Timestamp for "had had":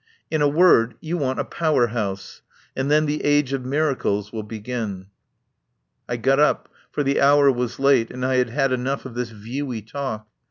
8.37-8.71